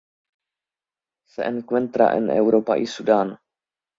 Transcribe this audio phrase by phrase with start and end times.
[1.27, 3.37] Se encuentra en Europa y Sudán.